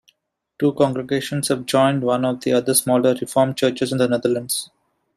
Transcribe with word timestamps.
Two 0.57 0.73
congregations 0.73 1.49
have 1.49 1.67
joined 1.67 2.01
one 2.01 2.25
of 2.25 2.41
the 2.41 2.53
other 2.53 2.73
smaller 2.73 3.13
Reformed 3.13 3.55
churches 3.55 3.91
in 3.91 3.99
the 3.99 4.07
Netherlands. 4.07 4.71